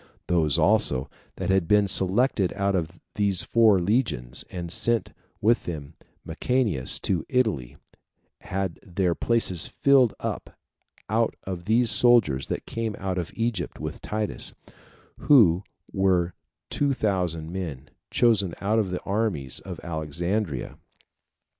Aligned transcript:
Those 0.25 0.57
also 0.57 1.11
that 1.35 1.51
had 1.51 1.67
been 1.67 1.87
selected 1.87 2.51
out 2.53 2.73
of 2.73 2.99
these 3.13 3.43
four 3.43 3.77
legions, 3.77 4.43
and 4.49 4.71
sent 4.71 5.13
with 5.41 5.67
Mucianus 6.25 6.97
to 7.03 7.23
Italy, 7.29 7.77
had 8.39 8.79
their 8.81 9.13
places 9.13 9.67
filled 9.67 10.15
up 10.19 10.57
out 11.07 11.35
of 11.43 11.65
these 11.65 11.91
soldiers 11.91 12.47
that 12.47 12.65
came 12.65 12.95
out 12.97 13.19
of 13.19 13.29
Egypt 13.35 13.79
with 13.79 14.01
Titus; 14.01 14.55
who 15.19 15.61
were 15.93 16.33
two 16.71 16.93
thousand 16.93 17.51
men, 17.51 17.91
chosen 18.09 18.55
out 18.59 18.79
of 18.79 18.89
the 18.89 19.01
armies 19.03 19.61
at 19.67 19.85
Alexandria. 19.85 20.79